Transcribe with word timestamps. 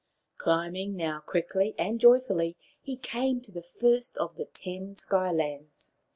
Climbing 0.39 0.95
now 0.95 1.19
quickly 1.19 1.75
and 1.77 1.99
joyfully, 1.99 2.57
he 2.81 2.97
came 2.97 3.39
to 3.41 3.51
the 3.51 3.61
first 3.61 4.17
of 4.17 4.35
the 4.35 4.45
ten 4.45 4.95
Sky 4.95 5.31
lands. 5.31 5.91